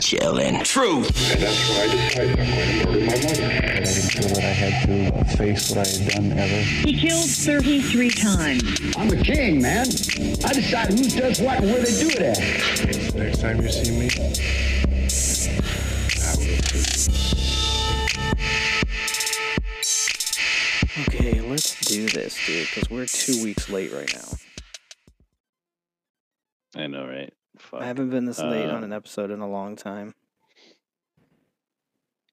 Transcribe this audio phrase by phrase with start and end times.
[0.00, 0.64] Chillin'.
[0.64, 1.32] Truth.
[1.32, 3.44] And that's when I decided I'm going to murder my mother.
[3.46, 6.62] I didn't I had to uh, face what I had done ever.
[6.62, 8.96] He killed 33 times.
[8.96, 9.86] I'm a king, man.
[9.86, 13.14] I decide who does what and where they do it at.
[13.14, 14.10] Next time you see me,
[16.22, 17.40] I will shoot you.
[21.06, 24.36] Okay, let's do this, dude, because we're two weeks late right now.
[26.82, 27.32] I know, right?
[27.58, 27.82] Fuck.
[27.82, 30.14] I haven't been this late on Uh, an episode in a long time.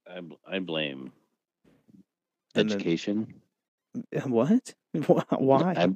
[0.09, 1.11] I, bl- I blame
[2.53, 3.41] Then the- education.
[4.25, 4.73] What?
[5.31, 5.73] Why?
[5.75, 5.87] I,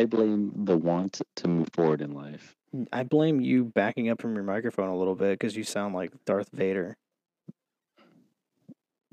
[0.00, 2.56] I blame the want to move forward in life.
[2.92, 6.12] I blame you backing up from your microphone a little bit because you sound like
[6.26, 6.96] Darth Vader.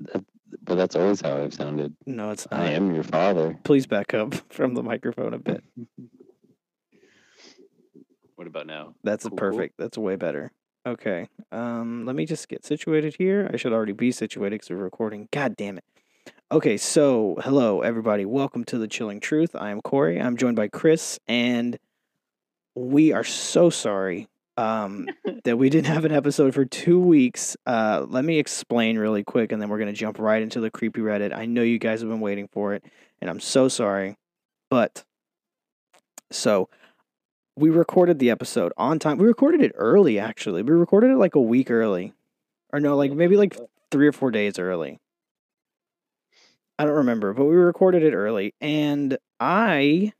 [0.00, 0.24] That-
[0.62, 1.94] But that's always how I've sounded.
[2.06, 2.60] No, it's not.
[2.60, 3.58] I am your father.
[3.64, 5.64] Please back up from the microphone a bit.
[8.40, 8.94] What about now?
[9.04, 9.36] That's Cool, cool.
[9.36, 9.74] perfect.
[9.76, 10.50] That's way better.
[10.86, 11.28] Okay.
[11.52, 13.50] Um, let me just get situated here.
[13.52, 15.28] I should already be situated because we're recording.
[15.30, 15.84] God damn it.
[16.50, 18.24] Okay, so hello everybody.
[18.24, 19.54] Welcome to the Chilling Truth.
[19.54, 20.18] I am Corey.
[20.18, 21.78] I'm joined by Chris, and
[22.74, 25.06] we are so sorry um,
[25.44, 27.58] that we didn't have an episode for two weeks.
[27.66, 31.02] Uh, let me explain really quick, and then we're gonna jump right into the creepy
[31.02, 31.36] Reddit.
[31.36, 32.84] I know you guys have been waiting for it,
[33.20, 34.16] and I'm so sorry,
[34.70, 35.04] but
[36.30, 36.70] so
[37.56, 39.18] we recorded the episode on time.
[39.18, 40.62] We recorded it early, actually.
[40.62, 42.14] We recorded it like a week early,
[42.72, 43.56] or no, like maybe like
[43.90, 44.98] three or four days early.
[46.78, 50.14] I don't remember, but we recorded it early, and I,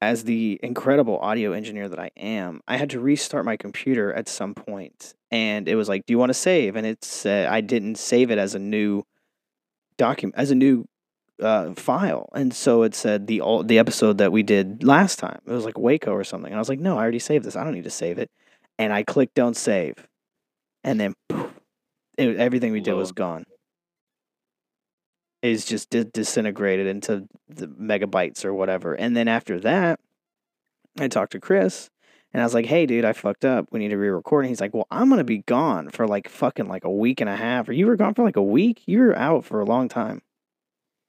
[0.00, 4.28] as the incredible audio engineer that I am, I had to restart my computer at
[4.28, 7.60] some point, and it was like, "Do you want to save?" And it said I
[7.60, 9.02] didn't save it as a new
[9.96, 10.86] document, as a new
[11.40, 15.40] uh, file, and so it said the all, the episode that we did last time.
[15.46, 17.56] It was like Waco or something, and I was like, "No, I already saved this.
[17.56, 18.30] I don't need to save it."
[18.78, 20.06] And I clicked "Don't save,"
[20.84, 21.52] and then poof,
[22.18, 23.44] it, everything we did was gone.
[25.42, 28.94] It's just di- disintegrated into the megabytes or whatever.
[28.94, 29.98] And then after that,
[31.00, 31.90] I talked to Chris,
[32.32, 33.66] and I was like, "Hey, dude, I fucked up.
[33.72, 36.68] We need to re-record." And he's like, "Well, I'm gonna be gone for like fucking
[36.68, 37.68] like a week and a half.
[37.68, 38.82] Or you were gone for like a week.
[38.86, 40.22] You were out for a long time."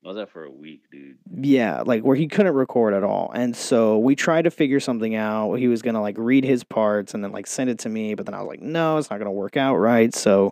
[0.04, 1.18] I was out for a week, dude.
[1.32, 3.32] Yeah, like where he couldn't record at all.
[3.34, 5.56] And so we tried to figure something out.
[5.56, 8.14] He was going to like read his parts and then like send it to me,
[8.14, 10.52] but then I was like, "No, it's not going to work out right." So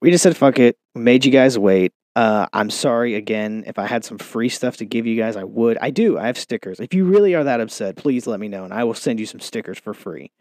[0.00, 0.78] we just said fuck it.
[0.94, 1.92] Made you guys wait.
[2.16, 3.64] Uh I'm sorry again.
[3.66, 5.76] If I had some free stuff to give you guys, I would.
[5.80, 6.18] I do.
[6.18, 6.80] I have stickers.
[6.80, 9.26] If you really are that upset, please let me know and I will send you
[9.26, 10.32] some stickers for free.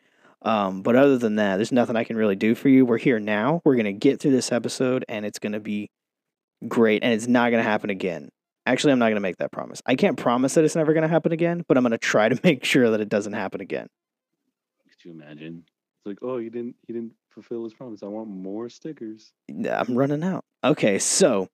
[0.41, 2.85] Um, but other than that, there's nothing I can really do for you.
[2.85, 3.61] We're here now.
[3.65, 5.91] We're going to get through this episode and it's going to be
[6.67, 8.29] great and it's not going to happen again.
[8.65, 9.81] Actually, I'm not going to make that promise.
[9.85, 12.29] I can't promise that it's never going to happen again, but I'm going to try
[12.29, 13.87] to make sure that it doesn't happen again.
[14.89, 15.63] Could you imagine?
[15.65, 18.03] It's like, oh, he didn't, he didn't fulfill his promise.
[18.03, 19.31] I want more stickers.
[19.49, 20.45] I'm running out.
[20.63, 21.47] Okay, so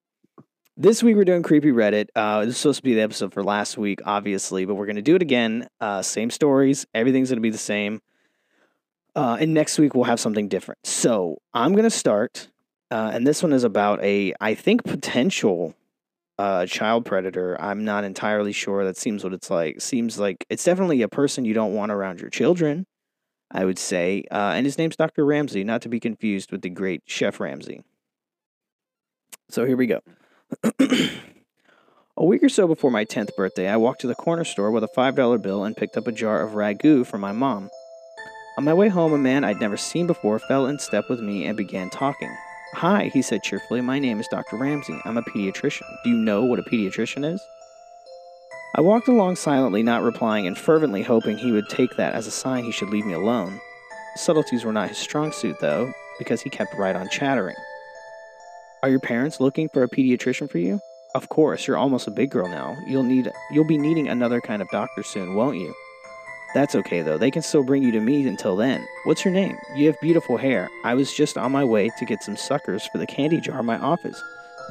[0.77, 2.07] this week we're doing creepy Reddit.
[2.15, 4.97] Uh, this is supposed to be the episode for last week, obviously, but we're going
[4.97, 5.67] to do it again.
[5.79, 6.85] Uh, same stories.
[6.93, 8.01] Everything's going to be the same.
[9.15, 10.85] Uh, and next week we'll have something different.
[10.85, 12.49] So I'm going to start,
[12.91, 15.75] uh, and this one is about a, I think, potential
[16.37, 17.59] uh, child predator.
[17.59, 18.83] I'm not entirely sure.
[18.83, 19.81] That seems what it's like.
[19.81, 22.85] Seems like it's definitely a person you don't want around your children.
[23.51, 25.23] I would say, uh, and his name's Dr.
[25.23, 27.83] Ramsey, not to be confused with the great Chef Ramsay.
[29.49, 30.01] So here we go.
[32.17, 34.83] a week or so before my 10th birthday, I walked to the corner store with
[34.83, 37.69] a $5 bill and picked up a jar of ragu for my mom.
[38.57, 41.45] On my way home, a man I'd never seen before fell in step with me
[41.45, 42.35] and began talking.
[42.73, 43.81] Hi, he said cheerfully.
[43.81, 44.57] My name is Dr.
[44.57, 44.99] Ramsey.
[45.05, 45.83] I'm a pediatrician.
[46.03, 47.41] Do you know what a pediatrician is?
[48.75, 52.31] I walked along silently, not replying, and fervently hoping he would take that as a
[52.31, 53.61] sign he should leave me alone.
[54.17, 57.55] Subtleties were not his strong suit, though, because he kept right on chattering.
[58.83, 60.79] Are your parents looking for a pediatrician for you?
[61.13, 62.75] Of course, you're almost a big girl now.
[62.87, 65.73] You'll need you'll be needing another kind of doctor soon, won't you?
[66.55, 67.17] That's okay though.
[67.17, 68.87] They can still bring you to me until then.
[69.03, 69.57] What's your name?
[69.75, 70.69] You have beautiful hair.
[70.85, 73.65] I was just on my way to get some suckers for the candy jar in
[73.65, 74.23] my office.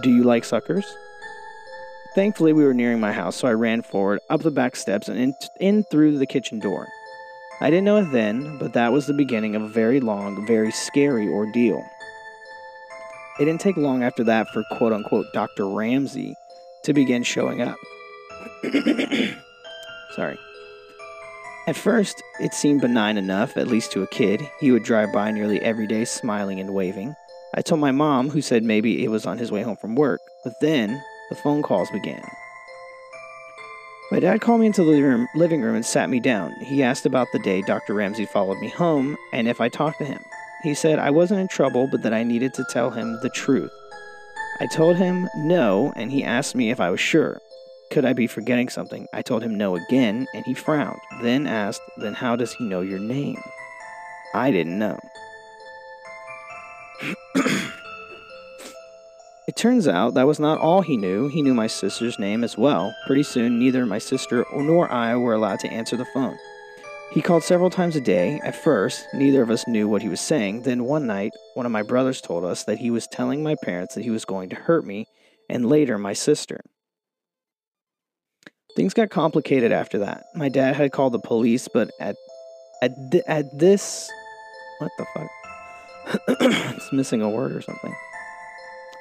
[0.02, 0.96] Do you like suckers?
[2.14, 5.18] Thankfully, we were nearing my house, so I ran forward, up the back steps, and
[5.18, 6.88] in, in through the kitchen door.
[7.60, 10.72] I didn't know it then, but that was the beginning of a very long, very
[10.72, 11.84] scary ordeal.
[13.38, 15.68] It didn't take long after that for quote unquote Dr.
[15.68, 16.34] Ramsey
[16.84, 17.76] to begin showing up.
[20.12, 20.38] Sorry.
[21.66, 24.42] At first, it seemed benign enough, at least to a kid.
[24.60, 27.16] He would drive by nearly every day smiling and waving.
[27.54, 30.20] I told my mom, who said maybe it was on his way home from work.
[30.44, 32.22] But then, the phone calls began.
[34.10, 36.52] My dad called me into the living room, and sat me down.
[36.60, 37.94] He asked about the day Dr.
[37.94, 40.20] Ramsey followed me home and if I talked to him.
[40.62, 43.72] He said I wasn't in trouble, but that I needed to tell him the truth.
[44.60, 47.40] I told him no, and he asked me if I was sure.
[47.90, 49.06] Could I be forgetting something?
[49.12, 52.80] I told him no again, and he frowned, then asked, Then how does he know
[52.80, 53.40] your name?
[54.34, 54.98] I didn't know.
[59.46, 61.28] it turns out that was not all he knew.
[61.28, 62.94] He knew my sister's name as well.
[63.06, 66.36] Pretty soon, neither my sister nor I were allowed to answer the phone.
[67.12, 68.40] He called several times a day.
[68.42, 70.62] At first, neither of us knew what he was saying.
[70.62, 73.94] Then one night, one of my brothers told us that he was telling my parents
[73.94, 75.06] that he was going to hurt me,
[75.48, 76.60] and later my sister.
[78.76, 80.26] Things got complicated after that.
[80.34, 82.16] My dad had called the police, but at
[82.82, 84.10] at th- at this,
[84.78, 85.28] what the fuck?
[86.40, 87.94] it's missing a word or something.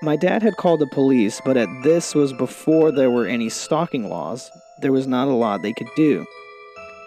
[0.04, 4.10] My dad had called the police, but at this was before there were any stalking
[4.10, 4.52] laws.
[4.80, 6.26] There was not a lot they could do.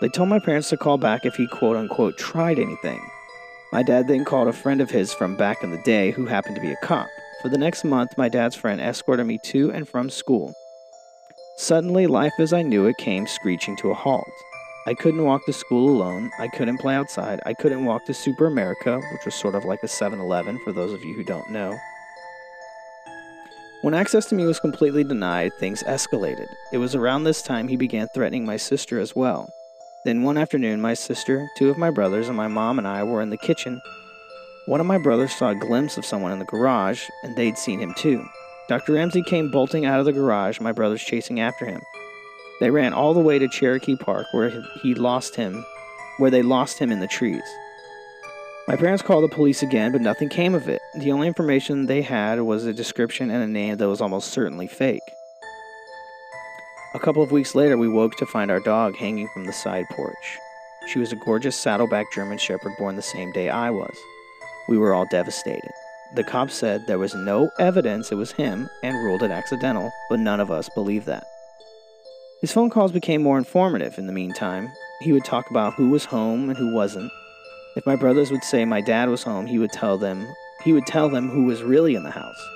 [0.01, 3.01] They told my parents to call back if he quote unquote tried anything.
[3.73, 6.57] My dad then called a friend of his from back in the day who happened
[6.57, 7.07] to be a cop.
[7.43, 10.55] For the next month, my dad's friend escorted me to and from school.
[11.59, 14.31] Suddenly, life as I knew it came screeching to a halt.
[14.87, 16.31] I couldn't walk to school alone.
[16.39, 17.41] I couldn't play outside.
[17.47, 20.73] I couldn't walk to Super America, which was sort of like a 7 Eleven for
[20.73, 21.75] those of you who don't know.
[23.81, 26.49] When access to me was completely denied, things escalated.
[26.73, 29.49] It was around this time he began threatening my sister as well.
[30.05, 33.23] Then one afternoon, my sister, two of my brothers, and my mom and I were
[33.23, 33.81] in the kitchen.
[34.67, 37.81] One of my brothers saw a glimpse of someone in the garage, and they'd seen
[37.81, 38.27] him too.
[38.69, 38.95] Dr.
[38.95, 41.83] Ramsey came bolting out of the garage, my brothers chasing after him.
[42.59, 44.51] They ran all the way to Cherokee Park where
[44.83, 45.65] he lost him,
[46.19, 47.45] where they lost him in the trees.
[48.67, 50.81] My parents called the police again, but nothing came of it.
[50.99, 54.67] The only information they had was a description and a name that was almost certainly
[54.67, 55.03] fake.
[56.95, 59.85] A couple of weeks later, we woke to find our dog hanging from the side
[59.91, 60.39] porch.
[60.89, 63.97] She was a gorgeous saddleback German Shepherd born the same day I was.
[64.69, 65.71] We were all devastated.
[66.15, 70.21] The cops said there was no evidence it was him and ruled it accidental, but
[70.21, 71.27] none of us believed that.
[72.41, 74.71] His phone calls became more informative in the meantime.
[75.01, 77.11] He would talk about who was home and who wasn't.
[77.77, 80.27] If my brothers would say my dad was home, he would tell them
[80.63, 82.49] he would tell them who was really in the house.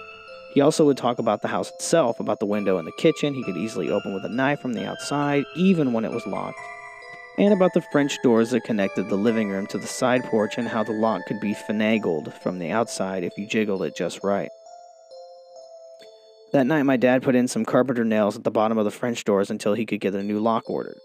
[0.54, 3.44] He also would talk about the house itself, about the window in the kitchen he
[3.44, 6.58] could easily open with a knife from the outside, even when it was locked,
[7.40, 10.68] and about the French doors that connected the living room to the side porch and
[10.68, 14.50] how the lock could be finagled from the outside if you jiggled it just right.
[16.52, 19.24] That night, my dad put in some carpenter nails at the bottom of the French
[19.24, 20.98] doors until he could get a new lock ordered.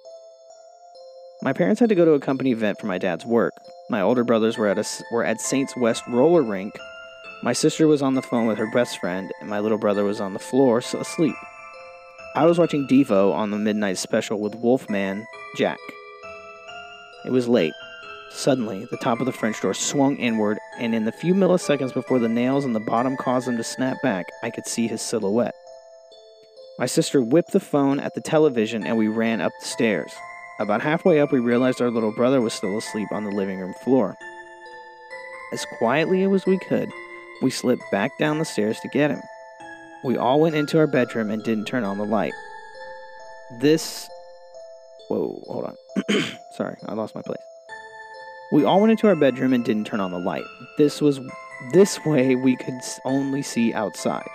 [1.42, 3.54] My parents had to go to a company event for my dad's work.
[3.90, 6.74] My older brothers were at, a, were at Saints West roller rink.
[7.44, 10.20] My sister was on the phone with her best friend, and my little brother was
[10.20, 11.36] on the floor asleep.
[12.36, 15.80] I was watching Devo on the midnight special with Wolfman Jack.
[17.26, 17.74] It was late.
[18.30, 22.20] Suddenly, the top of the French door swung inward, and in the few milliseconds before
[22.20, 25.56] the nails in the bottom caused them to snap back, I could see his silhouette.
[26.78, 30.12] My sister whipped the phone at the television, and we ran up the stairs.
[30.60, 33.74] About halfway up, we realized our little brother was still asleep on the living room
[33.84, 34.16] floor.
[35.54, 36.90] As quietly as we could,
[37.42, 39.22] we slipped back down the stairs to get him.
[40.04, 42.34] We all went into our bedroom and didn't turn on the light.
[43.60, 44.10] This.
[45.08, 45.76] Whoa, hold on.
[46.52, 47.42] Sorry, I lost my place.
[48.52, 50.46] We all went into our bedroom and didn't turn on the light.
[50.78, 51.20] This was
[51.74, 54.28] this way we could only see outside.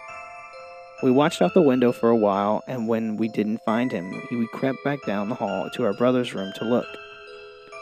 [1.03, 4.47] We watched out the window for a while, and when we didn't find him, we
[4.53, 6.87] crept back down the hall to our brother's room to look.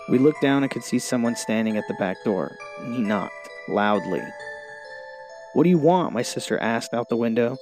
[0.08, 2.56] We looked down and could see someone standing at the back door.
[2.82, 3.34] He knocked
[3.68, 4.22] loudly.
[5.54, 6.12] What do you want?
[6.12, 7.56] My sister asked out the window.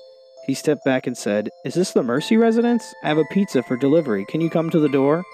[0.47, 2.95] He stepped back and said, Is this the Mercy residence?
[3.03, 4.25] I have a pizza for delivery.
[4.26, 5.25] Can you come to the door?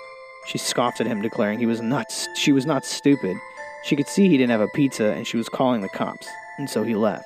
[0.46, 3.36] She scoffed at him, declaring he was not she was not stupid.
[3.84, 6.26] She could see he didn't have a pizza and she was calling the cops,
[6.58, 7.24] and so he left.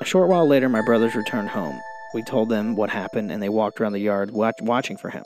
[0.00, 1.80] A short while later, my brothers returned home.
[2.12, 5.24] We told them what happened, and they walked around the yard watch- watching for him.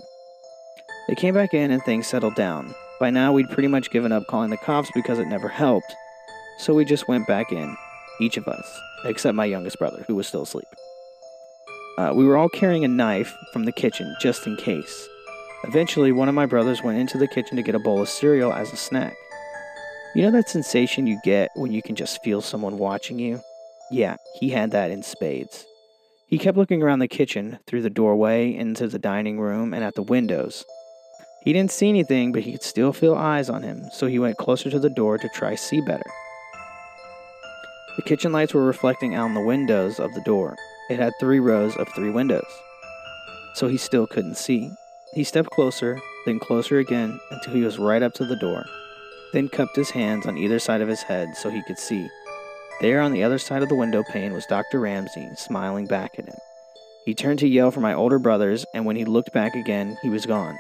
[1.09, 2.73] They came back in, and things settled down.
[3.01, 5.95] By now, we'd pretty much given up calling the cops because it never helped,
[6.59, 7.77] so we just went back in,
[8.21, 10.69] each of us, except my youngest brother, who was still asleep.
[11.99, 15.09] Uh, we were all carrying a knife from the kitchen just in case.
[15.65, 18.53] Eventually, one of my brothers went into the kitchen to get a bowl of cereal
[18.53, 19.15] as a snack.
[20.15, 23.41] You know that sensation you get when you can just feel someone watching you?
[23.91, 25.67] Yeah, he had that in spades.
[26.27, 29.97] He kept looking around the kitchen, through the doorway, into the dining room, and at
[29.97, 30.65] the windows.
[31.43, 34.39] He didn't see anything, but he could still feel eyes on him, so he went
[34.39, 36.11] closer to the door to try see better.
[38.01, 40.57] The kitchen lights were reflecting out on the windows of the door.
[40.89, 42.51] It had three rows of three windows.
[43.53, 44.71] so he still couldn't see.
[45.13, 48.65] He stepped closer, then closer again until he was right up to the door,
[49.35, 52.09] then cupped his hands on either side of his head so he could see.
[52.81, 54.81] There on the other side of the window pane was Dr.
[54.81, 56.39] Ramsey, smiling back at him.
[57.05, 60.09] He turned to yell for my older brothers, and when he looked back again, he
[60.09, 60.57] was gone.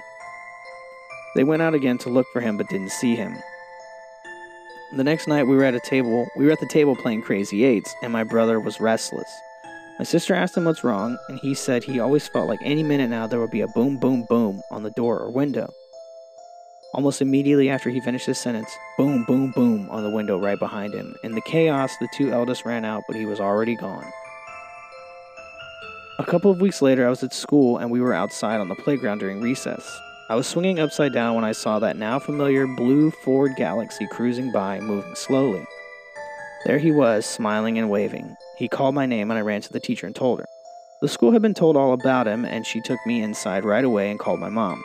[1.35, 3.39] They went out again to look for him but didn't see him.
[4.93, 7.65] The next night we were at a table we were at the table playing crazy
[7.65, 9.31] eights, and my brother was restless.
[10.01, 13.09] My sister asked him what's wrong, and he said he always felt like any minute
[13.09, 15.73] now there would be a boom boom boom on the door or window.
[16.93, 20.93] Almost immediately after he finished his sentence, boom boom boom on the window right behind
[20.93, 21.15] him.
[21.23, 24.11] In the chaos, the two eldest ran out, but he was already gone.
[26.19, 28.75] A couple of weeks later, I was at school and we were outside on the
[28.75, 30.01] playground during recess.
[30.31, 34.53] I was swinging upside down when I saw that now familiar blue Ford Galaxie cruising
[34.53, 35.65] by, moving slowly.
[36.65, 38.37] There he was, smiling and waving.
[38.57, 40.47] He called my name and I ran to the teacher and told her.
[41.03, 44.09] The school had been told all about him, and she took me inside right away
[44.09, 44.85] and called my mom.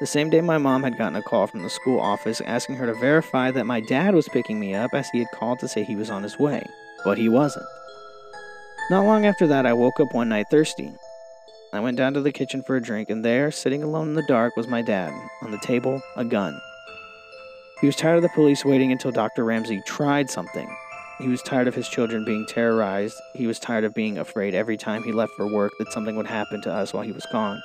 [0.00, 2.86] The same day, my mom had gotten a call from the school office asking her
[2.86, 5.84] to verify that my dad was picking me up as he had called to say
[5.84, 6.64] he was on his way,
[7.04, 7.66] but he wasn't.
[8.90, 10.94] Not long after that, I woke up one night thirsty.
[11.72, 14.26] I went down to the kitchen for a drink, and there, sitting alone in the
[14.26, 15.12] dark, was my dad.
[15.42, 16.60] On the table, a gun.
[17.80, 19.44] He was tired of the police waiting until Dr.
[19.44, 20.68] Ramsey tried something.
[21.20, 23.16] He was tired of his children being terrorized.
[23.34, 26.26] He was tired of being afraid every time he left for work that something would
[26.26, 27.62] happen to us while he was gone.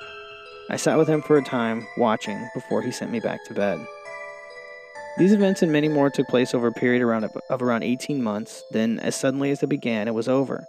[0.69, 3.79] I sat with him for a time, watching, before he sent me back to bed.
[5.17, 8.63] These events and many more took place over a period around, of around 18 months.
[8.71, 10.67] Then, as suddenly as they began, it was over.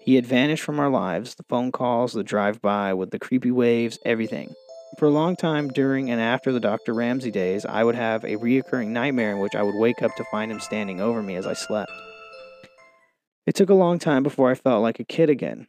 [0.00, 3.50] He had vanished from our lives the phone calls, the drive by with the creepy
[3.50, 4.54] waves, everything.
[4.98, 6.94] For a long time during and after the Dr.
[6.94, 10.24] Ramsey days, I would have a reoccurring nightmare in which I would wake up to
[10.30, 11.92] find him standing over me as I slept.
[13.46, 15.68] It took a long time before I felt like a kid again.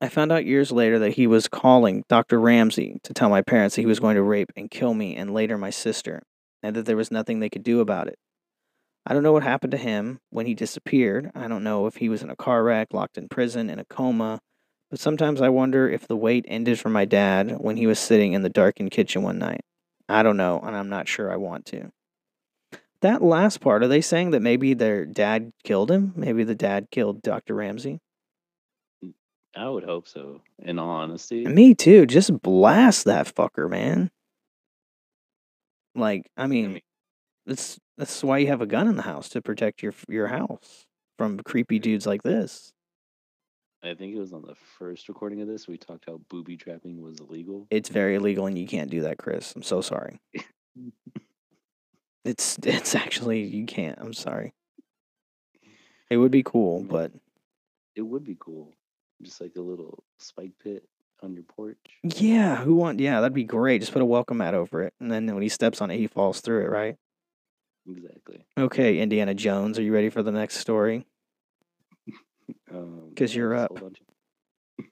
[0.00, 2.38] I found out years later that he was calling Dr.
[2.38, 5.32] Ramsey to tell my parents that he was going to rape and kill me and
[5.32, 6.22] later my sister,
[6.62, 8.18] and that there was nothing they could do about it.
[9.06, 11.30] I don't know what happened to him when he disappeared.
[11.34, 13.84] I don't know if he was in a car wreck, locked in prison, in a
[13.84, 14.40] coma,
[14.90, 18.32] but sometimes I wonder if the wait ended for my dad when he was sitting
[18.32, 19.60] in the darkened kitchen one night.
[20.08, 21.90] I don't know, and I'm not sure I want to
[23.04, 26.14] that last part, are they saying that maybe their dad killed him?
[26.16, 27.54] Maybe the dad killed Dr.
[27.54, 28.00] Ramsey?
[29.04, 29.12] Mm,
[29.54, 31.44] I would hope so, in all honesty.
[31.44, 32.06] Me too.
[32.06, 34.10] Just blast that fucker, man.
[35.94, 36.80] Like, I mean, I mean
[37.46, 40.86] that's that's why you have a gun in the house to protect your your house
[41.18, 42.72] from creepy dudes like this.
[43.82, 47.02] I think it was on the first recording of this we talked how booby trapping
[47.02, 47.66] was illegal.
[47.70, 49.52] It's very illegal and you can't do that, Chris.
[49.54, 50.20] I'm so sorry.
[52.24, 53.98] It's it's actually you can't.
[54.00, 54.54] I'm sorry.
[56.10, 57.12] It would be cool, but
[57.94, 58.72] It would be cool.
[59.22, 60.88] Just like a little spike pit
[61.22, 61.76] on your porch.
[62.02, 62.98] yeah, who want?
[63.00, 63.80] Yeah, that'd be great.
[63.82, 66.06] Just put a welcome mat over it, and then when he steps on it, he
[66.06, 66.70] falls through it.
[66.70, 66.96] Right?
[67.88, 68.44] Exactly.
[68.58, 71.06] Okay, Indiana Jones, are you ready for the next story?
[72.70, 73.74] Um, 'Cause you're up.
[73.76, 73.92] to-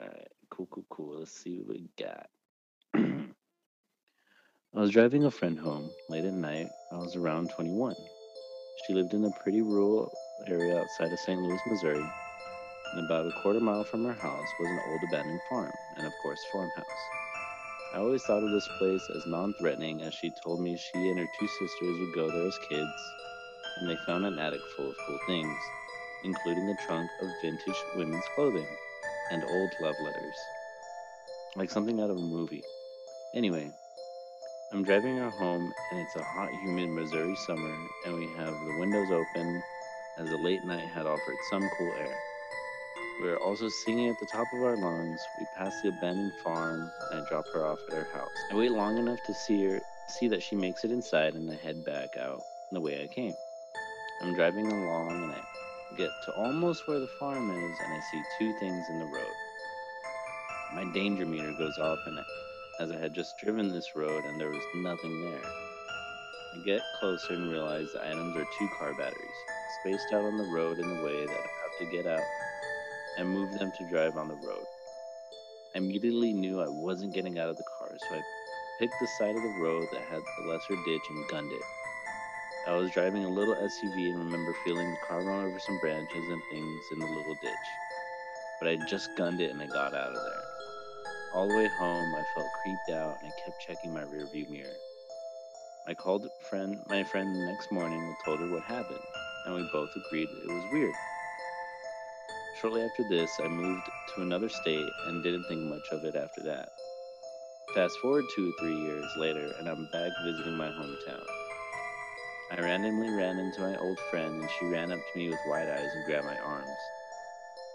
[0.00, 1.18] Alright, cool, cool, cool.
[1.18, 2.26] Let's see what we got.
[2.94, 6.68] I was driving a friend home late at night.
[6.92, 7.94] I was around 21.
[8.86, 10.10] She lived in a pretty rural
[10.48, 11.40] area outside of St.
[11.40, 12.04] Louis, Missouri.
[12.94, 16.12] And about a quarter mile from her house was an old abandoned farm, and of
[16.22, 16.86] course, farmhouse.
[17.92, 21.18] I always thought of this place as non threatening as she told me she and
[21.18, 22.92] her two sisters would go there as kids,
[23.78, 25.58] and they found an attic full of cool things,
[26.24, 28.68] including a trunk of vintage women's clothing
[29.32, 30.36] and old love letters.
[31.56, 32.62] Like something out of a movie.
[33.34, 33.72] Anyway,
[34.72, 38.78] I'm driving her home, and it's a hot, humid Missouri summer, and we have the
[38.78, 39.60] windows open
[40.16, 42.14] as the late night had offered some cool air.
[43.20, 45.20] We are also singing at the top of our lungs.
[45.38, 48.30] We pass the abandoned farm, and I drop her off at her house.
[48.50, 51.54] I wait long enough to see her, see that she makes it inside, and I
[51.54, 52.40] head back out
[52.72, 53.34] the way I came.
[54.22, 55.42] I'm driving along, and I
[55.98, 59.34] get to almost where the farm is, and I see two things in the road.
[60.74, 62.18] My danger meter goes off, and
[62.80, 65.42] as I had just driven this road and there was nothing there.
[66.54, 69.40] I get closer and realize the items are two car batteries,
[69.80, 72.22] spaced out on the road in a way that I have to get out
[73.20, 74.64] and move them to drive on the road.
[75.74, 78.22] I immediately knew I wasn't getting out of the car, so I
[78.80, 81.60] picked the side of the road that had the lesser ditch and gunned it.
[82.66, 86.28] I was driving a little SUV and remember feeling the car run over some branches
[86.30, 87.68] and things in the little ditch.
[88.58, 90.44] But I just gunned it and I got out of there.
[91.34, 94.76] All the way home, I felt creeped out and I kept checking my rearview mirror.
[95.86, 99.04] I called friend, my friend the next morning and told her what happened,
[99.44, 100.94] and we both agreed it was weird.
[102.60, 106.42] Shortly after this, I moved to another state and didn't think much of it after
[106.42, 106.68] that.
[107.74, 111.24] Fast forward two or three years later, and I'm back visiting my hometown.
[112.50, 115.70] I randomly ran into my old friend, and she ran up to me with wide
[115.70, 116.76] eyes and grabbed my arms.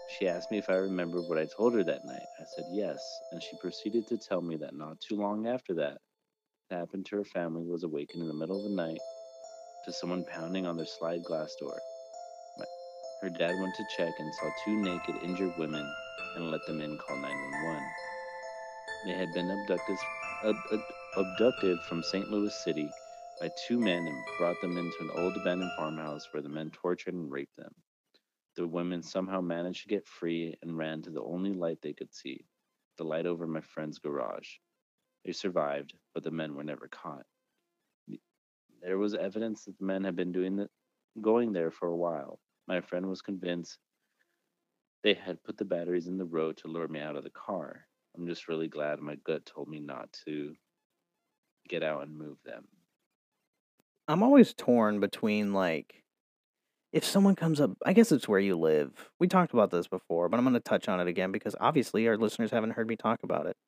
[0.08, 2.28] She asked me if I remembered what I told her that night.
[2.40, 5.98] I said yes, and she proceeded to tell me that not too long after that,
[6.68, 9.00] what happened to her family was awakened in the middle of the night
[9.84, 11.80] to someone pounding on their slide glass door.
[13.22, 15.96] Her dad went to check and saw two naked, injured women
[16.34, 17.94] and let them in call 911.
[19.04, 20.00] They had been abducted,
[20.44, 22.30] ab- ab- abducted from St.
[22.30, 22.94] Louis City
[23.40, 27.14] by two men and brought them into an old abandoned farmhouse where the men tortured
[27.14, 27.72] and raped them.
[28.56, 32.14] The women somehow managed to get free and ran to the only light they could
[32.14, 32.46] see
[32.98, 34.48] the light over my friend's garage.
[35.24, 37.26] They survived, but the men were never caught.
[38.82, 40.68] There was evidence that the men had been doing the,
[41.20, 42.40] going there for a while.
[42.66, 43.78] My friend was convinced
[45.02, 47.86] they had put the batteries in the road to lure me out of the car.
[48.16, 50.54] I'm just really glad my gut told me not to
[51.68, 52.66] get out and move them.
[54.08, 56.02] I'm always torn between like
[56.92, 59.10] if someone comes up, I guess it's where you live.
[59.18, 62.08] We talked about this before, but I'm going to touch on it again because obviously
[62.08, 63.56] our listeners haven't heard me talk about it.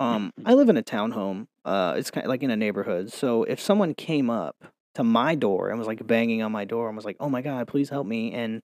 [0.00, 1.48] Um, I live in a townhome.
[1.66, 3.12] Uh, it's kind of like in a neighborhood.
[3.12, 6.88] So if someone came up to my door and was like banging on my door
[6.88, 8.62] and was like, "Oh my god, please help me," and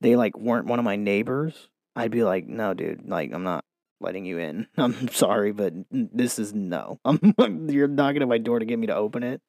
[0.00, 3.64] they like weren't one of my neighbors, I'd be like, "No, dude, like I'm not
[4.00, 4.66] letting you in.
[4.76, 7.00] I'm sorry, but this is no.
[7.04, 9.40] I'm you're knocking at my door to get me to open it."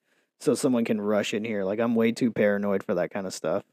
[0.43, 1.63] so someone can rush in here.
[1.63, 3.63] Like I'm way too paranoid for that kind of stuff.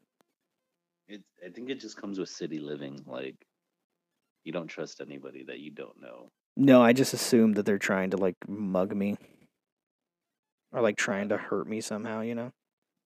[1.09, 3.03] It, I think it just comes with city living.
[3.07, 3.35] Like,
[4.45, 6.31] you don't trust anybody that you don't know.
[6.57, 9.17] No, I just assume that they're trying to like mug me
[10.73, 12.53] or like trying to hurt me somehow, you know.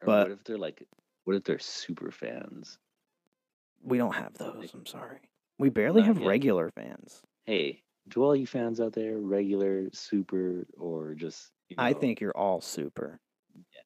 [0.01, 0.87] Or But- what if they're like,
[1.25, 2.79] what if they're super fans?
[3.83, 4.73] We don't have those.
[4.75, 5.21] I'm sorry.
[5.59, 6.27] We barely Not have yet.
[6.29, 7.23] regular fans.
[7.45, 12.37] Hey, to all you fans out there, regular, super, or just, you I think you're
[12.37, 13.21] all super.
[13.55, 13.81] Yeah.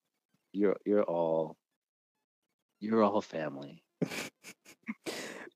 [0.52, 1.56] you're you're all
[2.80, 3.82] you're all family.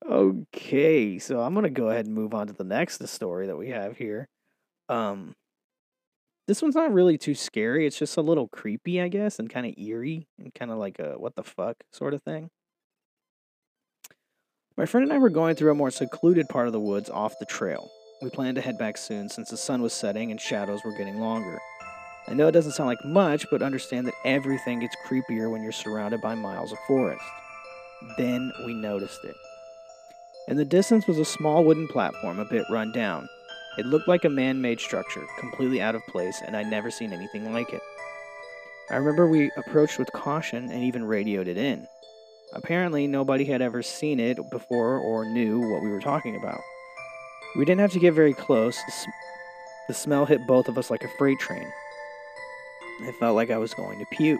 [0.05, 3.69] okay, so I'm gonna go ahead and move on to the next story that we
[3.69, 4.27] have here.
[4.89, 5.35] Um,
[6.47, 7.87] this one's not really too scary.
[7.87, 10.99] It's just a little creepy, I guess, and kind of eerie and kind of like
[10.99, 12.49] a what the fuck sort of thing.
[14.75, 17.39] My friend and I were going through a more secluded part of the woods off
[17.39, 17.89] the trail.
[18.21, 21.19] We planned to head back soon since the sun was setting and shadows were getting
[21.19, 21.59] longer.
[22.27, 25.71] I know it doesn't sound like much, but understand that everything gets creepier when you're
[25.71, 27.23] surrounded by miles of forest.
[28.17, 29.35] Then we noticed it.
[30.47, 33.27] In the distance was a small wooden platform, a bit run down.
[33.77, 37.11] It looked like a man made structure, completely out of place, and I'd never seen
[37.11, 37.81] anything like it.
[38.91, 41.87] I remember we approached with caution and even radioed it in.
[42.53, 46.61] Apparently, nobody had ever seen it before or knew what we were talking about.
[47.55, 48.77] We didn't have to get very close.
[48.85, 49.09] The, sm-
[49.87, 51.71] the smell hit both of us like a freight train.
[53.01, 54.39] It felt like I was going to puke.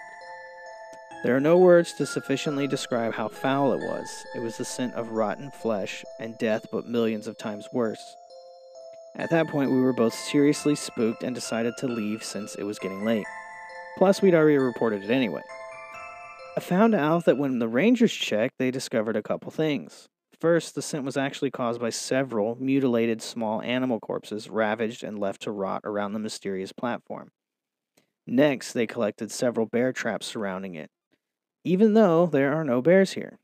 [1.24, 4.26] There are no words to sufficiently describe how foul it was.
[4.36, 8.16] It was the scent of rotten flesh and death, but millions of times worse.
[9.16, 12.80] At that point, we were both seriously spooked and decided to leave since it was
[12.80, 13.28] getting late.
[13.98, 15.42] Plus, we'd already reported it anyway.
[16.58, 20.08] I found out that when the Rangers checked, they discovered a couple things.
[20.40, 25.44] First, the scent was actually caused by several mutilated small animal corpses ravaged and left
[25.44, 27.32] to rot around the mysterious platform.
[28.26, 30.90] Next, they collected several bear traps surrounding it,
[31.64, 33.40] even though there are no bears here.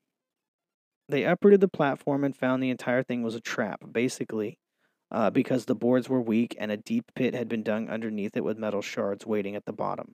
[1.08, 4.60] They uprooted the platform and found the entire thing was a trap, basically,
[5.12, 8.44] uh, because the boards were weak and a deep pit had been dug underneath it
[8.44, 10.14] with metal shards waiting at the bottom.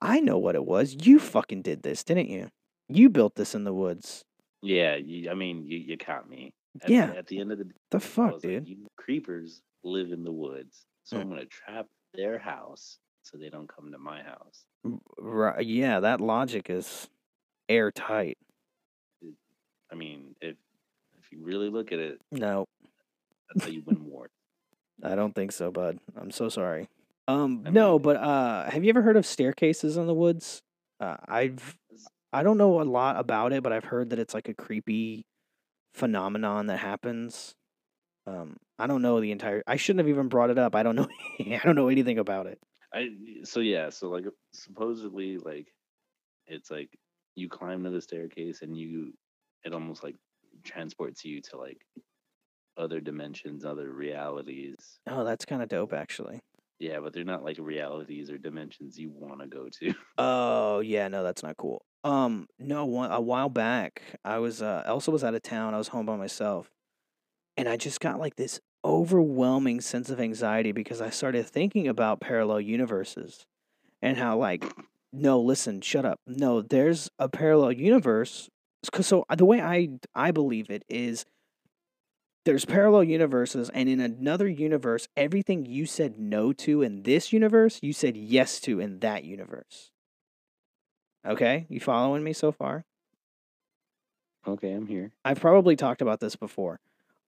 [0.00, 0.96] I know what it was.
[1.06, 2.48] You fucking did this, didn't you?
[2.88, 4.24] You built this in the woods.
[4.62, 6.52] Yeah, you, I mean, you, you caught me.
[6.82, 7.12] At, Yeah.
[7.16, 8.68] At the end of the day, The fuck, like, dude?
[8.68, 11.20] you creepers live in the woods, so Mm.
[11.20, 14.64] I'm gonna trap their house so they don't come to my house.
[15.18, 17.08] Right, yeah, that logic is
[17.68, 18.38] airtight.
[19.90, 20.56] I mean, if
[21.20, 22.66] if you really look at it, No,
[23.54, 24.30] that's how you win wars.
[25.02, 25.98] I don't think so, bud.
[26.16, 26.88] I'm so sorry.
[27.28, 30.62] Um, I no, but uh, have you ever heard of staircases in the woods?
[31.00, 31.76] Uh, I've
[32.32, 35.26] I don't know a lot about it, but I've heard that it's like a creepy
[35.94, 37.54] phenomenon that happens.
[38.26, 39.62] Um, I don't know the entire.
[39.66, 40.74] I shouldn't have even brought it up.
[40.74, 41.08] I don't know.
[41.40, 42.58] I don't know anything about it.
[42.94, 43.08] I
[43.44, 45.68] so yeah, so like supposedly like
[46.46, 46.90] it's like
[47.34, 49.12] you climb to the staircase and you
[49.64, 50.16] it almost like
[50.64, 51.78] transports you to like
[52.76, 54.98] other dimensions, other realities.
[55.08, 56.40] Oh, that's kind of dope, actually.
[56.78, 59.94] Yeah, but they're not like realities or dimensions you want to go to.
[60.18, 61.84] Oh yeah, no, that's not cool.
[62.02, 65.74] Um, no, one a while back, I was uh, Elsa was out of town.
[65.74, 66.72] I was home by myself,
[67.56, 72.20] and I just got like this overwhelming sense of anxiety because I started thinking about
[72.20, 73.46] parallel universes
[74.00, 74.64] and how like
[75.12, 76.18] no, listen, shut up.
[76.26, 78.48] No, there's a parallel universe.
[78.90, 81.24] Cause so the way I I believe it is
[82.44, 87.78] there's parallel universes and in another universe everything you said no to in this universe
[87.82, 89.90] you said yes to in that universe.
[91.26, 91.66] Okay?
[91.68, 92.84] You following me so far?
[94.46, 95.12] Okay, I'm here.
[95.24, 96.80] i've probably talked about this before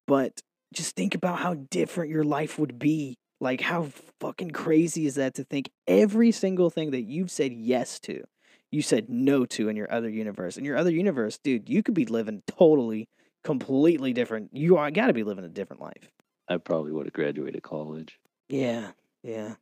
[0.06, 0.42] but
[0.74, 3.16] just think about how different your life would be.
[3.40, 8.00] Like how fucking crazy is that to think every single thing that you've said yes
[8.00, 8.24] to
[8.70, 10.56] you said no to in your other universe.
[10.56, 13.08] In your other universe dude you could be living totally
[13.44, 16.10] completely different you are got to be living a different life
[16.48, 18.18] I probably would have graduated college.
[18.50, 18.90] Yeah,
[19.22, 19.54] yeah.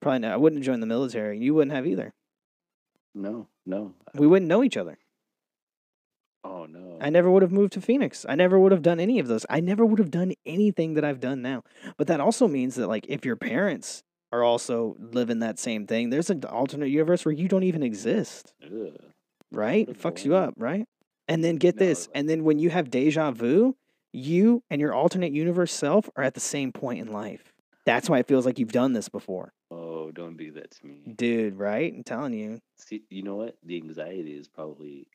[0.00, 0.32] Probably not.
[0.32, 1.38] I wouldn't have joined the military.
[1.38, 2.12] You wouldn't have either.
[3.14, 3.94] No, no.
[4.14, 4.98] We wouldn't know each other.
[6.44, 6.98] Oh no.
[7.00, 8.26] I never would have moved to Phoenix.
[8.28, 9.46] I never would have done any of those.
[9.48, 11.62] I never would have done anything that I've done now.
[11.96, 16.10] But that also means that, like, if your parents are also living that same thing,
[16.10, 18.98] there's an alternate universe where you don't even exist, Ugh.
[19.52, 19.88] right?
[19.88, 20.86] It What a fucks you up, right?
[21.32, 22.08] And then get No, this.
[22.14, 23.76] And then when you have deja vu,
[24.12, 27.52] you and your alternate universe self are at the same point in life.
[27.84, 29.52] That's why it feels like you've done this before.
[29.70, 31.14] Oh, don't do that to me.
[31.16, 31.92] Dude, right?
[31.92, 32.60] I'm telling you.
[32.76, 33.56] See, you know what?
[33.64, 35.08] The anxiety is probably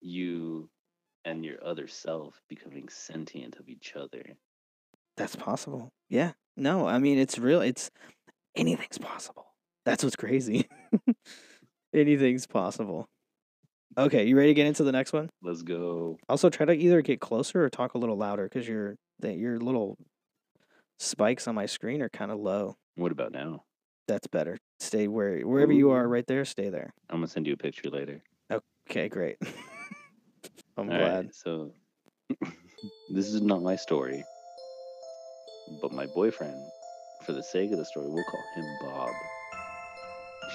[0.00, 0.68] you
[1.24, 4.36] and your other self becoming sentient of each other.
[5.16, 5.92] That's possible.
[6.08, 6.32] Yeah.
[6.56, 7.60] No, I mean it's real.
[7.60, 7.90] It's
[8.54, 9.46] anything's possible.
[9.84, 10.68] That's what's crazy.
[11.94, 13.08] anything's possible.
[13.98, 15.30] Okay, you ready to get into the next one?
[15.42, 16.16] Let's go.
[16.28, 19.58] Also, try to either get closer or talk a little louder because your that your
[19.58, 19.96] little
[20.98, 22.76] spikes on my screen are kind of low.
[22.94, 23.64] What about now?
[24.06, 24.58] That's better.
[24.78, 26.44] Stay where wherever you are right there.
[26.44, 26.92] Stay there.
[27.10, 28.22] I'm gonna send you a picture later.
[28.88, 29.36] Okay, great.
[30.76, 31.24] I'm All glad.
[31.26, 31.72] right, so
[33.12, 34.24] this is not my story,
[35.82, 36.56] but my boyfriend,
[37.26, 39.10] for the sake of the story, we'll call him Bob,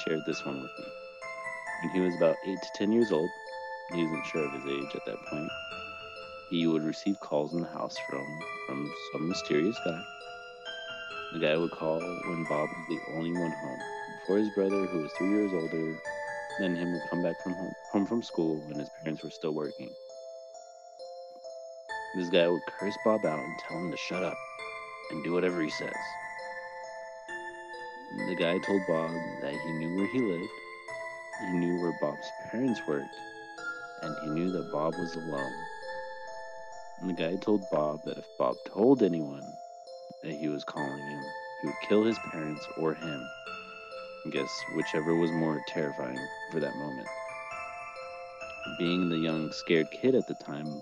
[0.03, 0.85] shared this one with me.
[1.85, 3.29] When he was about 8 to 10 years old,
[3.93, 5.47] he wasn't sure of his age at that point,
[6.49, 8.25] he would receive calls in the house from,
[8.65, 10.01] from some mysterious guy.
[11.33, 13.77] The guy would call when Bob was the only one home.
[14.19, 16.01] Before his brother, who was three years older
[16.59, 19.53] than him, would come back from home, home from school when his parents were still
[19.53, 19.93] working.
[22.15, 24.37] This guy would curse Bob out and tell him to shut up
[25.11, 25.93] and do whatever he says.
[28.27, 30.49] The guy told Bob that he knew where he lived,
[31.39, 33.15] he knew where Bob's parents worked,
[34.01, 35.53] and he knew that Bob was alone.
[36.99, 39.45] And the guy told Bob that if Bob told anyone
[40.23, 41.23] that he was calling him,
[41.61, 43.27] he would kill his parents or him.
[44.25, 46.19] I guess whichever was more terrifying
[46.51, 47.07] for that moment.
[48.79, 50.81] Being the young, scared kid at the time,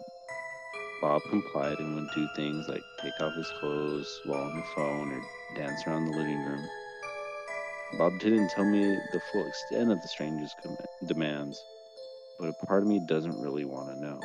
[1.02, 5.12] Bob complied and would do things like take off his clothes while on the phone
[5.12, 5.22] or
[5.56, 6.70] dance around the living room.
[7.97, 11.63] Bob didn't tell me the full extent of the stranger's com- demands,
[12.39, 14.19] but a part of me doesn't really want to know.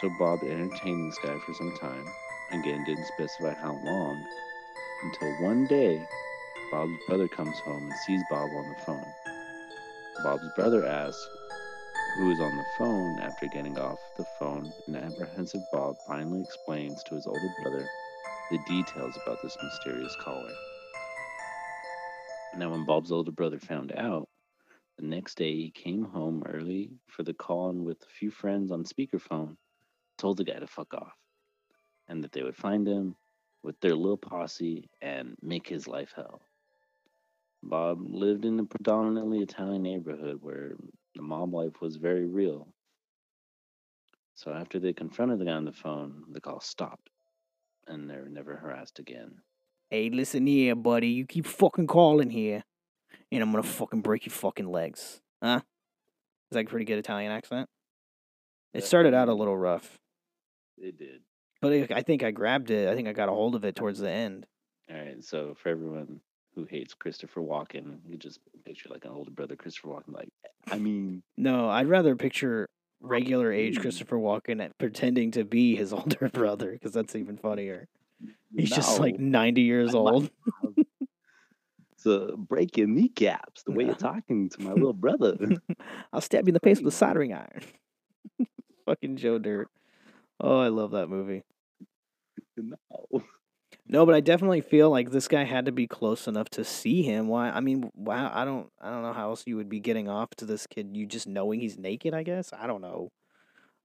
[0.00, 2.04] So Bob entertained this guy for some time,
[2.50, 4.24] again didn't specify how long,
[5.04, 5.96] until one day
[6.72, 9.06] Bob's brother comes home and sees Bob on the phone.
[10.24, 11.28] Bob's brother asks
[12.16, 17.04] who is on the phone after getting off the phone, and apprehensive Bob finally explains
[17.04, 17.88] to his older brother
[18.50, 20.54] the details about this mysterious caller.
[22.58, 24.28] Now, when Bob's older brother found out,
[24.96, 28.72] the next day he came home early for the call and with a few friends
[28.72, 29.56] on speakerphone,
[30.16, 31.12] told the guy to fuck off,
[32.08, 33.14] and that they would find him
[33.62, 36.40] with their little posse and make his life hell.
[37.62, 40.72] Bob lived in a predominantly Italian neighborhood where
[41.14, 42.66] the mob life was very real.
[44.34, 47.08] So after they confronted the guy on the phone, the call stopped,
[47.86, 49.42] and they were never harassed again.
[49.90, 51.08] Hey, listen here, buddy.
[51.08, 52.62] You keep fucking calling here,
[53.32, 55.20] and I'm gonna fucking break your fucking legs.
[55.42, 55.60] Huh?
[56.50, 57.68] Is that a pretty good Italian accent?
[58.74, 59.98] It started out a little rough,
[60.76, 61.22] It did.
[61.62, 62.88] but I I think I grabbed it.
[62.88, 64.46] I think I got a hold of it towards the end.
[64.90, 66.20] All right, so for everyone
[66.54, 70.12] who hates Christopher Walken, you just picture like an older brother Christopher Walken.
[70.14, 70.28] Like,
[70.70, 72.68] I mean, No, I'd rather picture
[73.00, 77.86] regular age Christopher Walken eh, pretending to be his older brother, because that's even funnier.
[78.56, 80.30] He's just like 90 years old.
[81.98, 85.36] So uh, break your kneecaps the way you're talking to my little brother.
[86.12, 87.62] I'll stab you in the face with a soldering iron.
[88.86, 89.68] Fucking Joe Dirt.
[90.40, 91.42] Oh, I love that movie.
[92.56, 92.76] no.
[93.90, 97.02] No, but I definitely feel like this guy had to be close enough to see
[97.02, 97.26] him.
[97.26, 97.50] Why?
[97.50, 98.30] I mean, wow.
[98.32, 98.70] I don't.
[98.80, 100.90] I don't know how else you would be getting off to this kid.
[100.94, 102.14] You just knowing he's naked.
[102.14, 102.52] I guess.
[102.52, 103.10] I don't know.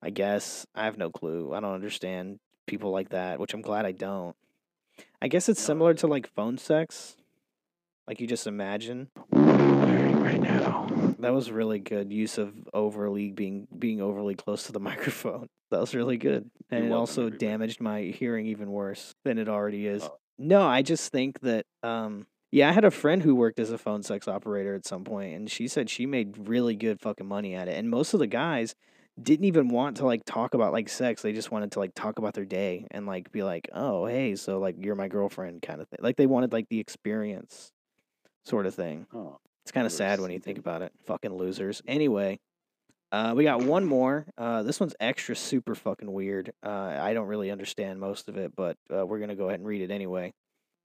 [0.01, 1.53] I guess I have no clue.
[1.53, 4.35] I don't understand people like that, which I'm glad I don't.
[5.21, 7.15] I guess it's similar to like phone sex.
[8.07, 9.09] Like you just imagine.
[9.31, 10.87] right now.
[11.19, 15.47] That was really good use of overly being being overly close to the microphone.
[15.71, 16.49] That was really good.
[16.69, 17.45] And it also everybody.
[17.45, 20.03] damaged my hearing even worse than it already is.
[20.03, 20.17] Oh.
[20.37, 23.77] No, I just think that um yeah, I had a friend who worked as a
[23.77, 27.55] phone sex operator at some point and she said she made really good fucking money
[27.55, 27.77] at it.
[27.77, 28.75] And most of the guys
[29.21, 31.21] didn't even want to like talk about like sex.
[31.21, 34.35] They just wanted to like talk about their day and like be like, "Oh, hey,
[34.35, 35.99] so like you're my girlfriend" kind of thing.
[36.01, 37.71] Like they wanted like the experience
[38.45, 39.05] sort of thing.
[39.13, 40.91] Oh, It's kind of sad when you think about it.
[41.05, 41.81] Fucking losers.
[41.87, 42.39] Anyway,
[43.11, 44.25] uh, we got one more.
[44.37, 46.51] Uh, this one's extra super fucking weird.
[46.65, 49.67] Uh, I don't really understand most of it, but uh, we're gonna go ahead and
[49.67, 50.33] read it anyway.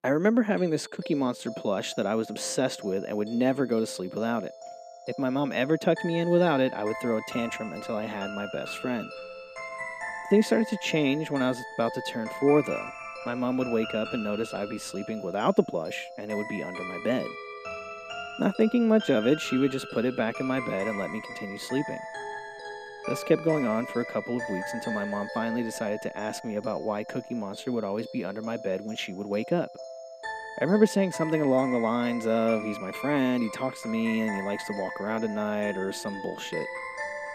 [0.05, 3.67] I remember having this Cookie Monster plush that I was obsessed with and would never
[3.67, 4.53] go to sleep without it.
[5.09, 7.97] If my mom ever tucked me in without it, I would throw a tantrum until
[7.97, 9.09] I had my best friend.
[10.29, 12.90] Things started to change when I was about to turn four, though.
[13.25, 16.35] My mom would wake up and notice I'd be sleeping without the plush, and it
[16.35, 17.25] would be under my bed.
[18.38, 20.99] Not thinking much of it, she would just put it back in my bed and
[20.99, 21.99] let me continue sleeping.
[23.09, 26.18] This kept going on for a couple of weeks until my mom finally decided to
[26.18, 29.27] ask me about why Cookie Monster would always be under my bed when she would
[29.27, 29.71] wake up.
[30.61, 34.23] I remember saying something along the lines of, He's my friend, he talks to me,
[34.23, 36.66] and he likes to walk around at night, or some bullshit.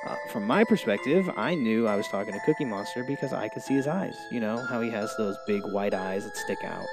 [0.05, 3.63] Uh, from my perspective, I knew I was talking to Cookie Monster because I could
[3.63, 4.17] see his eyes.
[4.29, 6.85] You know, how he has those big white eyes that stick out.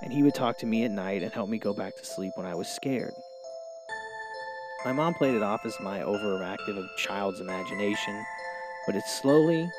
[0.00, 2.32] And he would talk to me at night and help me go back to sleep
[2.36, 3.12] when I was scared.
[4.86, 8.24] My mom played it off as my overactive child's imagination,
[8.86, 9.70] but it slowly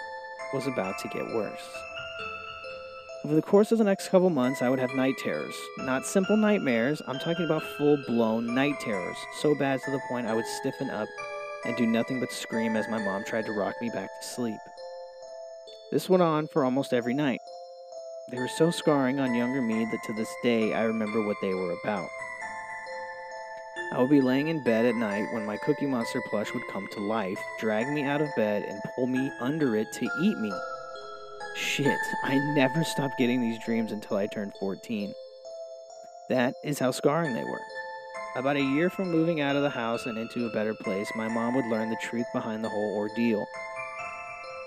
[0.53, 1.67] was about to get worse.
[3.25, 5.55] Over the course of the next couple months, I would have night terrors.
[5.79, 10.27] Not simple nightmares, I'm talking about full blown night terrors, so bad to the point
[10.27, 11.07] I would stiffen up
[11.65, 14.59] and do nothing but scream as my mom tried to rock me back to sleep.
[15.91, 17.41] This went on for almost every night.
[18.29, 21.53] They were so scarring on younger me that to this day I remember what they
[21.53, 22.09] were about.
[23.93, 26.87] I would be laying in bed at night when my Cookie Monster plush would come
[26.91, 30.53] to life, drag me out of bed, and pull me under it to eat me.
[31.57, 35.11] Shit, I never stopped getting these dreams until I turned 14.
[36.29, 37.61] That is how scarring they were.
[38.35, 41.27] About a year from moving out of the house and into a better place, my
[41.27, 43.43] mom would learn the truth behind the whole ordeal.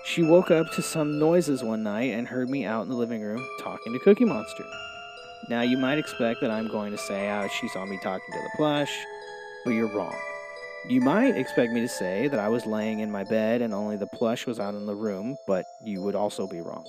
[0.03, 3.21] She woke up to some noises one night and heard me out in the living
[3.21, 4.65] room talking to Cookie Monster.
[5.47, 8.39] Now, you might expect that I'm going to say, oh, she saw me talking to
[8.39, 8.91] the plush,
[9.63, 10.17] but you're wrong.
[10.87, 13.97] You might expect me to say that I was laying in my bed and only
[13.97, 16.85] the plush was out in the room, but you would also be wrong.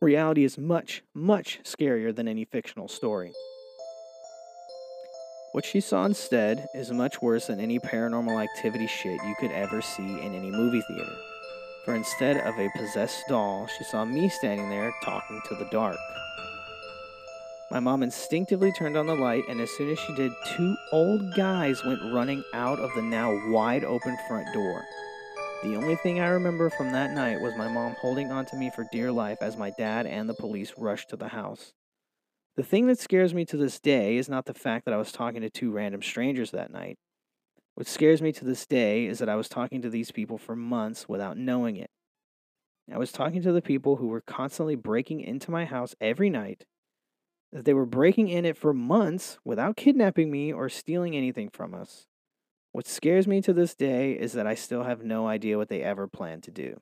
[0.00, 3.32] Reality is much, much scarier than any fictional story.
[5.52, 9.80] What she saw instead is much worse than any paranormal activity shit you could ever
[9.80, 11.16] see in any movie theater.
[11.84, 15.96] For instead of a possessed doll, she saw me standing there talking to the dark.
[17.70, 21.34] My mom instinctively turned on the light, and as soon as she did, two old
[21.34, 24.84] guys went running out of the now wide open front door.
[25.62, 28.86] The only thing I remember from that night was my mom holding onto me for
[28.92, 31.72] dear life as my dad and the police rushed to the house.
[32.56, 35.12] The thing that scares me to this day is not the fact that I was
[35.12, 36.96] talking to two random strangers that night.
[37.74, 40.56] What scares me to this day is that I was talking to these people for
[40.56, 41.90] months without knowing it.
[42.92, 46.64] I was talking to the people who were constantly breaking into my house every night,
[47.52, 51.74] that they were breaking in it for months without kidnapping me or stealing anything from
[51.74, 52.06] us.
[52.72, 55.82] What scares me to this day is that I still have no idea what they
[55.82, 56.80] ever planned to do.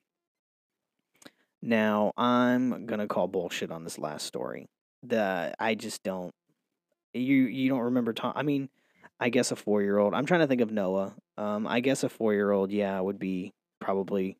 [1.63, 4.69] Now, I'm going to call bullshit on this last story.
[5.03, 6.33] The I just don't
[7.15, 8.69] you you don't remember Tom I mean,
[9.21, 10.15] I guess a 4-year-old.
[10.15, 11.15] I'm trying to think of Noah.
[11.37, 14.37] Um I guess a 4-year-old yeah would be probably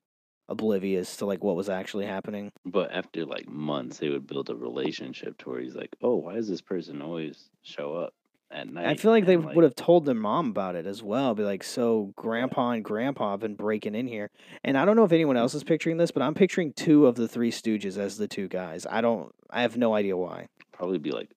[0.49, 2.53] oblivious to like what was actually happening.
[2.65, 6.35] But after like months, they would build a relationship to where he's like, "Oh, why
[6.35, 8.15] does this person always show up
[8.51, 11.03] at night?" I feel like they And, would have told their mom about it as
[11.03, 11.35] well.
[11.35, 14.31] Be like, so grandpa and grandpa have been breaking in here.
[14.63, 17.17] And I don't know if anyone else is picturing this, but I'm picturing two of
[17.17, 18.87] the three stooges as the two guys.
[18.89, 20.49] I don't I have no idea why.
[20.73, 21.31] probably be like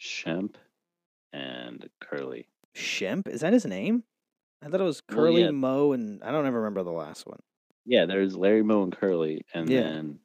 [0.00, 0.54] Shemp
[1.32, 2.48] and Curly.
[2.76, 3.28] Shemp?
[3.28, 4.04] Is that his name?
[4.62, 5.50] I thought it was Well, Curly, yeah.
[5.50, 7.40] Moe, and I don't ever remember the last one.
[7.90, 9.80] Yeah, there's Larry, Moe, and Curly, and Yeah.
[9.80, 10.20] then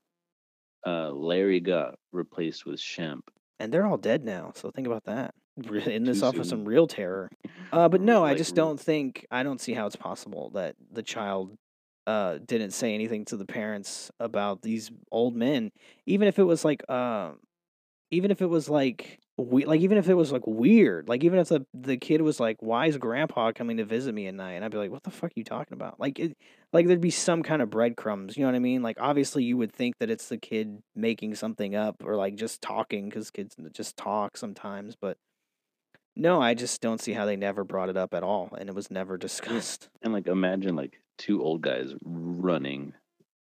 [0.85, 3.23] uh, Larry got replaced with Shemp.
[3.59, 5.33] And they're all dead now, so think about that.
[5.87, 7.29] In this Too off of some real terror.
[7.71, 11.03] Uh, but no, I just don't think I don't see how it's possible that the
[11.03, 11.57] child
[12.07, 15.71] uh didn't say anything to the parents about these old men,
[16.05, 17.33] even if it was like uh,
[18.11, 21.39] even if it was like we like even if it was like weird, like even
[21.39, 24.53] if the the kid was like, "Why is Grandpa coming to visit me at night?"
[24.53, 26.37] and I'd be like, "What the fuck are you talking about?" Like it,
[26.71, 28.37] like there'd be some kind of breadcrumbs.
[28.37, 28.81] You know what I mean?
[28.81, 32.61] Like obviously you would think that it's the kid making something up or like just
[32.61, 35.17] talking because kids just talk sometimes, but
[36.15, 38.75] no, I just don't see how they never brought it up at all, and it
[38.75, 39.89] was never discussed.
[40.01, 42.93] And like imagine like two old guys running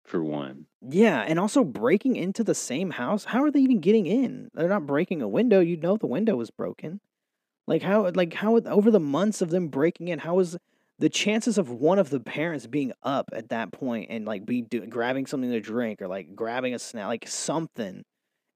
[0.04, 0.66] for one.
[0.88, 3.26] Yeah, and also breaking into the same house.
[3.26, 4.50] How are they even getting in?
[4.54, 5.60] They're not breaking a window.
[5.60, 7.00] You'd know the window was broken.
[7.68, 10.58] Like how like how over the months of them breaking in, how is
[11.00, 14.62] the chances of one of the parents being up at that point and like be
[14.62, 18.04] do, grabbing something to drink or like grabbing a snack, like something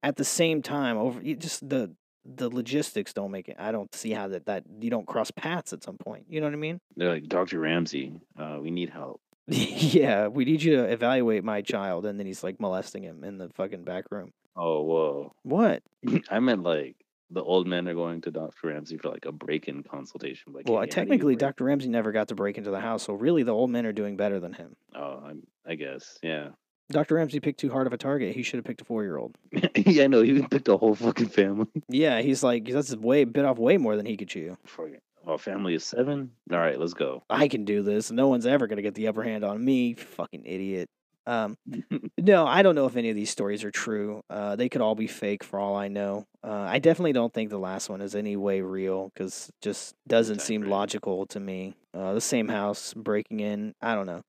[0.03, 3.55] at the same time over you just the the logistics don't make it.
[3.59, 6.25] I don't see how that that you don't cross paths at some point.
[6.27, 6.79] You know what I mean?
[6.95, 7.59] They're like, Dr.
[7.59, 9.21] Ramsey, uh, we need help.
[9.47, 13.37] yeah, we need you to evaluate my child, and then he's like molesting him in
[13.37, 14.31] the fucking back room.
[14.55, 15.33] Oh, whoa.
[15.43, 15.83] What?
[16.29, 16.95] I meant like
[17.29, 18.67] the old men are going to Dr.
[18.67, 20.53] Ramsey for like a break-in consultation.
[20.53, 21.35] Like, Well, "Hey, technically.
[21.35, 21.63] Dr.
[21.65, 24.15] Ramsey never got to break into the house, so really the old men are doing
[24.17, 24.75] better than him.
[24.95, 26.49] Oh, I'm, I guess, yeah.
[26.91, 27.15] Dr.
[27.15, 28.35] Ramsey picked too hard of a target.
[28.35, 29.35] He should have picked a four year old.
[29.75, 31.67] yeah, no, he picked a whole fucking family.
[31.89, 34.55] Yeah, he's like, that's way bit off way more than he could chew.
[34.65, 34.87] For
[35.25, 36.31] oh, family is seven.
[36.51, 37.23] All right, let's go.
[37.29, 38.11] I can do this.
[38.11, 40.89] No one's ever going to get the upper hand on me, fucking idiot.
[41.27, 41.57] Um,
[42.17, 44.21] no, I don't know if any of these stories are true.
[44.29, 46.25] Uh, they could all be fake for all I know.
[46.43, 50.41] Uh, I definitely don't think the last one is any way real because just doesn't
[50.41, 51.75] seem logical to me.
[51.93, 53.73] Uh, the same house breaking in.
[53.81, 54.21] I don't know.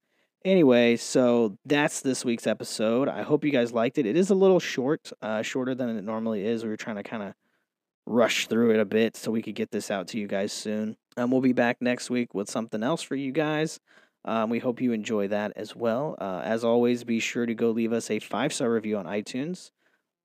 [0.45, 3.09] Anyway, so that's this week's episode.
[3.09, 4.07] I hope you guys liked it.
[4.07, 6.63] It is a little short, uh, shorter than it normally is.
[6.63, 7.35] We were trying to kind of
[8.07, 10.97] rush through it a bit so we could get this out to you guys soon.
[11.17, 13.81] Um, we'll be back next week with something else for you guys.
[14.25, 16.17] Um, we hope you enjoy that as well.
[16.21, 19.71] Uh, as always, be sure to go leave us a five star review on iTunes.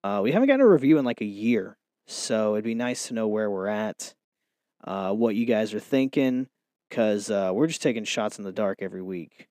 [0.03, 3.13] Uh, we haven't gotten a review in like a year, so it'd be nice to
[3.13, 4.15] know where we're at,
[4.83, 6.47] uh, what you guys are thinking,
[6.89, 9.47] because uh, we're just taking shots in the dark every week.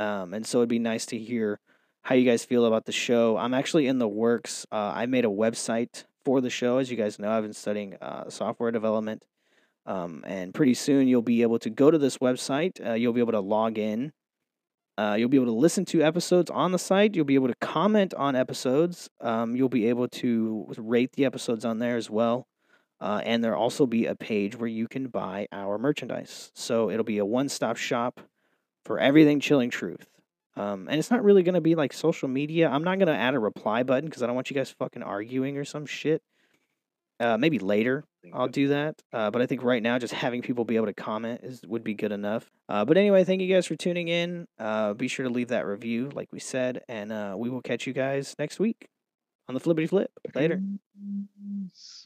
[0.00, 1.60] Um, and so it'd be nice to hear
[2.02, 3.36] how you guys feel about the show.
[3.36, 4.66] I'm actually in the works.
[4.72, 6.78] Uh, I made a website for the show.
[6.78, 9.22] As you guys know, I've been studying uh, software development.
[9.86, 12.84] Um, and pretty soon you'll be able to go to this website.
[12.84, 14.12] Uh, you'll be able to log in.
[14.98, 17.14] Uh, you'll be able to listen to episodes on the site.
[17.14, 19.08] You'll be able to comment on episodes.
[19.20, 22.48] Um, you'll be able to rate the episodes on there as well.
[23.00, 26.50] Uh, and there'll also be a page where you can buy our merchandise.
[26.56, 28.20] So it'll be a one stop shop
[28.84, 30.15] for everything Chilling Truth.
[30.56, 32.68] Um, and it's not really going to be like social media.
[32.68, 35.02] I'm not going to add a reply button because I don't want you guys fucking
[35.02, 36.22] arguing or some shit.
[37.18, 39.00] Uh, maybe later I'll do that.
[39.12, 41.84] Uh, but I think right now, just having people be able to comment is would
[41.84, 42.50] be good enough.
[42.68, 44.46] Uh, but anyway, thank you guys for tuning in.
[44.58, 47.86] Uh, be sure to leave that review, like we said, and uh, we will catch
[47.86, 48.88] you guys next week
[49.48, 50.10] on the Flippity Flip.
[50.34, 50.60] Later.
[51.38, 52.05] Peace.